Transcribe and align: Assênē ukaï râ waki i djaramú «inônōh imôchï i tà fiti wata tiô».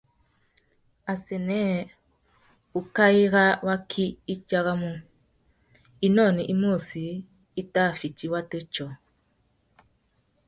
Assênē 1.13 1.61
ukaï 2.79 3.19
râ 3.33 3.45
waki 3.67 4.05
i 4.33 4.35
djaramú 4.41 4.91
«inônōh 6.07 6.47
imôchï 6.53 7.05
i 7.61 7.63
tà 7.73 7.83
fiti 7.99 8.25
wata 8.33 8.57
tiô». 8.73 8.87